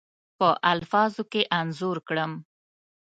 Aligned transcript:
په 0.37 0.47
الفاظو 0.73 1.23
کې 1.31 1.41
انځور 1.59 1.97
کړم. 2.07 2.31